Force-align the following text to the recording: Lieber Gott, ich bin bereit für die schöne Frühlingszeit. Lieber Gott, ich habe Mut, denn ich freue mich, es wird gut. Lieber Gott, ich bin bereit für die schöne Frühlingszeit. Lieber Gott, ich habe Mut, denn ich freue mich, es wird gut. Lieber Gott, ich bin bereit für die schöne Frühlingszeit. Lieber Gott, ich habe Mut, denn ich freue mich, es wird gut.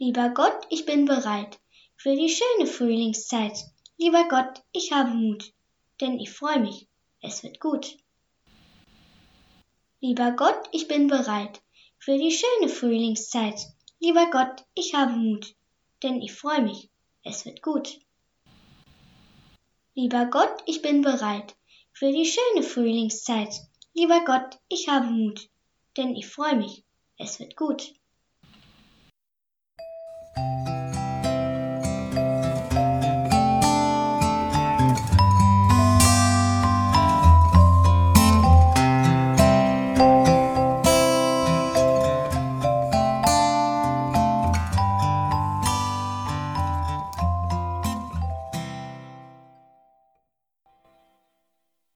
Lieber 0.00 0.28
Gott, 0.28 0.56
ich 0.70 0.86
bin 0.86 1.06
bereit 1.06 1.58
für 1.96 2.14
die 2.14 2.28
schöne 2.28 2.68
Frühlingszeit. 2.68 3.64
Lieber 3.96 4.28
Gott, 4.28 4.62
ich 4.70 4.92
habe 4.92 5.10
Mut, 5.10 5.52
denn 6.00 6.20
ich 6.20 6.30
freue 6.30 6.60
mich, 6.60 6.86
es 7.20 7.42
wird 7.42 7.58
gut. 7.58 7.98
Lieber 10.00 10.30
Gott, 10.30 10.68
ich 10.70 10.86
bin 10.86 11.08
bereit 11.08 11.60
für 11.98 12.16
die 12.16 12.30
schöne 12.30 12.68
Frühlingszeit. 12.68 13.58
Lieber 13.98 14.30
Gott, 14.30 14.64
ich 14.74 14.94
habe 14.94 15.16
Mut, 15.16 15.56
denn 16.04 16.22
ich 16.22 16.32
freue 16.32 16.62
mich, 16.62 16.90
es 17.24 17.44
wird 17.44 17.60
gut. 17.60 17.98
Lieber 19.96 20.26
Gott, 20.26 20.62
ich 20.66 20.80
bin 20.80 21.02
bereit 21.02 21.56
für 21.92 22.12
die 22.12 22.24
schöne 22.24 22.62
Frühlingszeit. 22.62 23.52
Lieber 23.94 24.24
Gott, 24.24 24.60
ich 24.68 24.88
habe 24.88 25.06
Mut, 25.06 25.48
denn 25.96 26.14
ich 26.14 26.28
freue 26.28 26.54
mich, 26.54 26.84
es 27.16 27.40
wird 27.40 27.56
gut. 27.56 27.94